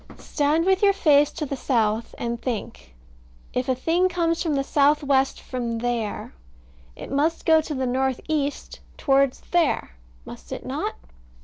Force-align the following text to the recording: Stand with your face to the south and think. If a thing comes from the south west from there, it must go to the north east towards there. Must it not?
Stand 0.17 0.65
with 0.65 0.81
your 0.81 0.93
face 0.93 1.29
to 1.33 1.45
the 1.45 1.55
south 1.55 2.15
and 2.17 2.41
think. 2.41 2.95
If 3.53 3.69
a 3.69 3.75
thing 3.75 4.09
comes 4.09 4.41
from 4.41 4.55
the 4.55 4.63
south 4.63 5.03
west 5.03 5.39
from 5.39 5.77
there, 5.77 6.33
it 6.95 7.11
must 7.11 7.45
go 7.45 7.61
to 7.61 7.75
the 7.75 7.85
north 7.85 8.19
east 8.27 8.79
towards 8.97 9.41
there. 9.51 9.91
Must 10.25 10.51
it 10.51 10.65
not? 10.65 10.95